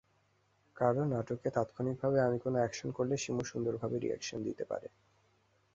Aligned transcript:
কারণ, 0.75 1.05
নাটকে 1.07 1.49
তাৎক্ষণিকভাবে 1.49 2.17
আমি 2.21 2.37
কোনো 2.39 2.57
অ্যাকশন 2.59 2.89
করলে 2.91 3.15
শিমু 3.17 3.43
সুন্দরভাবে 3.45 3.95
রি-অ্যাকশন 3.97 4.39
দিতে 4.47 4.63
পারে। 4.65 4.87